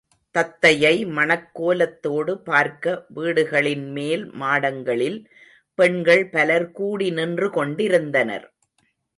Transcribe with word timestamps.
தத்தையை 0.35 1.05
மணக் 1.07 1.49
கோலத்தோடு 1.53 2.33
பார்க்க 2.39 3.05
வீடுகளின் 3.15 3.85
மேல் 3.91 4.25
மாடங்களில் 4.33 5.19
பெண்கள் 5.79 6.29
பலர்கூடி 6.29 7.11
நின்று 7.11 7.49
கொண்டிருந்தனர். 7.49 8.47